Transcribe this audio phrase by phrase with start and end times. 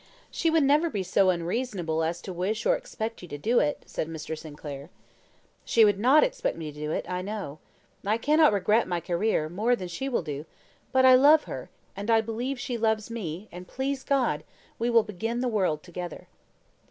[0.31, 3.83] "She would never be so unreasonable as to wish or expect you to do it,"
[3.85, 4.35] said Mr.
[4.35, 4.89] Sinclair.
[5.63, 7.59] "She would not expect me to do it, I know.
[8.03, 10.45] I cannot regret my career more than she will do;
[10.91, 14.43] but I love her, and I believe she loves me; and, please God,
[14.79, 16.27] we will begin the world together."